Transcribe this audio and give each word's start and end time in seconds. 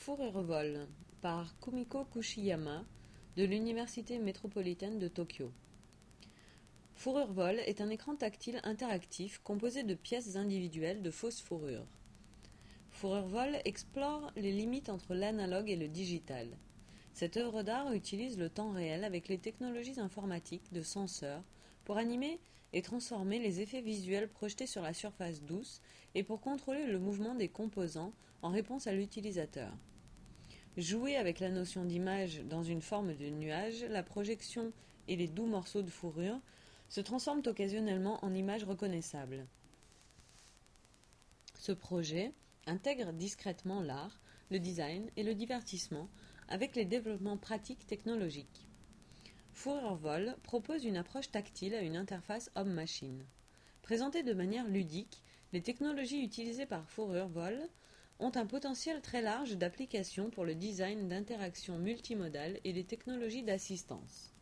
Fourrure 0.00 0.40
vol 0.40 0.88
par 1.20 1.54
Kumiko 1.60 2.06
Kushiyama 2.06 2.86
de 3.36 3.44
l'Université 3.44 4.18
métropolitaine 4.18 4.98
de 4.98 5.08
Tokyo. 5.08 5.52
Fourrure 6.94 7.30
vol 7.30 7.58
est 7.66 7.82
un 7.82 7.90
écran 7.90 8.16
tactile 8.16 8.62
interactif 8.64 9.40
composé 9.44 9.82
de 9.82 9.92
pièces 9.92 10.36
individuelles 10.36 11.02
de 11.02 11.10
fausses 11.10 11.42
fourrures. 11.42 11.86
Fourrure 12.88 13.26
vol 13.26 13.58
explore 13.66 14.32
les 14.36 14.52
limites 14.52 14.88
entre 14.88 15.14
l'analogue 15.14 15.68
et 15.68 15.76
le 15.76 15.88
digital. 15.88 16.48
Cette 17.12 17.36
œuvre 17.36 17.62
d'art 17.62 17.92
utilise 17.92 18.38
le 18.38 18.48
temps 18.48 18.72
réel 18.72 19.04
avec 19.04 19.28
les 19.28 19.38
technologies 19.38 20.00
informatiques 20.00 20.72
de 20.72 20.80
senseurs 20.80 21.44
pour 21.90 21.98
animer 21.98 22.38
et 22.72 22.82
transformer 22.82 23.40
les 23.40 23.62
effets 23.62 23.80
visuels 23.80 24.28
projetés 24.28 24.68
sur 24.68 24.80
la 24.80 24.94
surface 24.94 25.42
douce 25.42 25.82
et 26.14 26.22
pour 26.22 26.40
contrôler 26.40 26.86
le 26.86 27.00
mouvement 27.00 27.34
des 27.34 27.48
composants 27.48 28.12
en 28.42 28.50
réponse 28.50 28.86
à 28.86 28.92
l'utilisateur. 28.92 29.76
Jouer 30.76 31.16
avec 31.16 31.40
la 31.40 31.50
notion 31.50 31.84
d'image 31.84 32.42
dans 32.44 32.62
une 32.62 32.80
forme 32.80 33.16
de 33.16 33.28
nuage, 33.28 33.82
la 33.82 34.04
projection 34.04 34.72
et 35.08 35.16
les 35.16 35.26
doux 35.26 35.46
morceaux 35.46 35.82
de 35.82 35.90
fourrure 35.90 36.38
se 36.88 37.00
transforment 37.00 37.42
occasionnellement 37.46 38.24
en 38.24 38.34
images 38.34 38.62
reconnaissables. 38.62 39.48
Ce 41.58 41.72
projet 41.72 42.32
intègre 42.66 43.12
discrètement 43.12 43.80
l'art, 43.80 44.20
le 44.52 44.60
design 44.60 45.10
et 45.16 45.24
le 45.24 45.34
divertissement 45.34 46.08
avec 46.46 46.76
les 46.76 46.84
développements 46.84 47.36
pratiques 47.36 47.84
technologiques. 47.88 48.69
Fourrure 49.62 49.96
Vol 49.96 50.36
propose 50.42 50.86
une 50.86 50.96
approche 50.96 51.30
tactile 51.30 51.74
à 51.74 51.82
une 51.82 51.98
interface 51.98 52.50
homme-machine. 52.54 53.26
Présentées 53.82 54.22
de 54.22 54.32
manière 54.32 54.66
ludique, 54.66 55.22
les 55.52 55.60
technologies 55.60 56.24
utilisées 56.24 56.64
par 56.64 56.88
Fourrure 56.88 57.28
Vol 57.28 57.68
ont 58.20 58.32
un 58.36 58.46
potentiel 58.46 59.02
très 59.02 59.20
large 59.20 59.58
d'application 59.58 60.30
pour 60.30 60.46
le 60.46 60.54
design 60.54 61.08
d'interaction 61.08 61.76
multimodale 61.76 62.58
et 62.64 62.72
les 62.72 62.84
technologies 62.84 63.42
d'assistance. 63.42 64.32